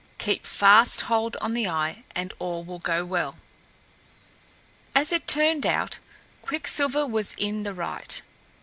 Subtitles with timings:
[0.17, 3.37] Keep fast hold on the eye and all will go well."
[4.95, 5.99] As it turned out,
[6.41, 8.23] Quicksilver was in the right.